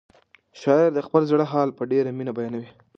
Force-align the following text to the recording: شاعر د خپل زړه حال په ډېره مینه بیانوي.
شاعر 0.61 0.89
د 0.95 0.99
خپل 1.07 1.21
زړه 1.31 1.45
حال 1.51 1.69
په 1.77 1.83
ډېره 1.91 2.09
مینه 2.17 2.31
بیانوي. 2.37 2.69